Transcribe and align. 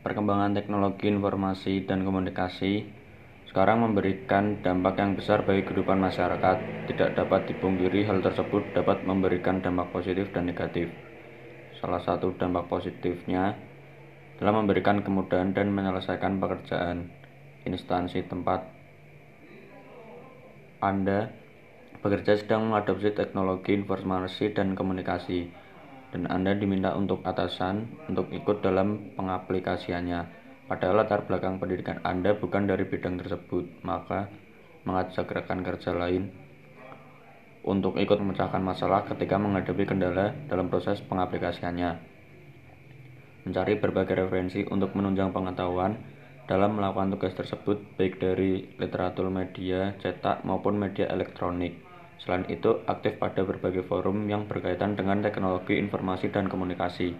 Perkembangan 0.00 0.54
teknologi 0.54 1.10
informasi 1.10 1.82
dan 1.82 2.06
komunikasi 2.06 2.86
sekarang 3.50 3.82
memberikan 3.82 4.62
dampak 4.62 5.02
yang 5.02 5.18
besar 5.18 5.42
bagi 5.42 5.66
kehidupan 5.66 5.98
masyarakat. 5.98 6.86
Tidak 6.86 7.18
dapat 7.18 7.50
dipungkiri 7.50 8.06
hal 8.06 8.22
tersebut 8.22 8.70
dapat 8.70 9.02
memberikan 9.02 9.58
dampak 9.58 9.90
positif 9.90 10.30
dan 10.30 10.46
negatif. 10.46 10.94
Salah 11.82 11.98
satu 11.98 12.30
dampak 12.38 12.70
positifnya 12.70 13.58
adalah 14.38 14.62
memberikan 14.62 15.02
kemudahan 15.02 15.50
dan 15.50 15.74
menyelesaikan 15.74 16.38
pekerjaan 16.38 17.10
instansi 17.66 18.24
tempat 18.24 18.64
Anda 20.80 21.28
bekerja 22.00 22.40
sedang 22.40 22.72
mengadopsi 22.72 23.12
teknologi 23.12 23.76
informasi 23.76 24.56
dan 24.56 24.72
komunikasi 24.72 25.52
dan 26.10 26.26
Anda 26.26 26.58
diminta 26.58 26.94
untuk 26.98 27.22
atasan 27.22 27.86
untuk 28.10 28.30
ikut 28.34 28.62
dalam 28.62 29.14
pengaplikasiannya. 29.14 30.38
Padahal 30.66 31.02
latar 31.02 31.26
belakang 31.26 31.58
pendidikan 31.58 31.98
Anda 32.06 32.34
bukan 32.38 32.70
dari 32.70 32.86
bidang 32.86 33.18
tersebut, 33.18 33.82
maka 33.82 34.30
mengajak 34.86 35.26
rekan 35.26 35.66
kerja 35.66 35.90
lain 35.94 36.30
untuk 37.60 38.00
ikut 38.00 38.16
memecahkan 38.16 38.62
masalah 38.62 39.04
ketika 39.04 39.36
menghadapi 39.36 39.84
kendala 39.84 40.32
dalam 40.48 40.72
proses 40.72 41.02
pengaplikasiannya. 41.04 42.00
Mencari 43.44 43.74
berbagai 43.76 44.26
referensi 44.26 44.64
untuk 44.68 44.96
menunjang 44.96 45.32
pengetahuan 45.32 45.96
dalam 46.48 46.76
melakukan 46.76 47.14
tugas 47.14 47.36
tersebut 47.36 47.78
baik 47.94 48.18
dari 48.18 48.66
literatur 48.80 49.28
media 49.30 49.94
cetak 50.00 50.42
maupun 50.42 50.76
media 50.80 51.06
elektronik. 51.12 51.89
Selain 52.20 52.44
itu, 52.52 52.84
aktif 52.84 53.16
pada 53.16 53.40
berbagai 53.48 53.80
forum 53.88 54.28
yang 54.28 54.44
berkaitan 54.44 54.92
dengan 54.92 55.24
teknologi 55.24 55.80
informasi 55.80 56.28
dan 56.28 56.52
komunikasi. 56.52 57.16